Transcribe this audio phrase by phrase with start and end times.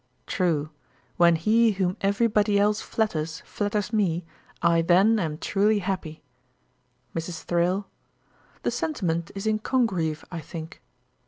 [0.25, 0.71] 'True.
[1.17, 4.25] When he whom every body else flatters, flatters me,
[4.59, 6.23] I then am truely happy.'
[7.15, 7.43] MRS.
[7.45, 7.85] THRALE.
[8.63, 10.81] 'The sentiment is in Congreve, I think.'